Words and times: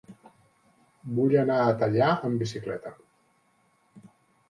Vull 1.19 1.35
anar 1.43 1.59
a 1.67 1.77
Teià 1.83 2.09
amb 2.31 2.45
bicicleta. 2.47 2.97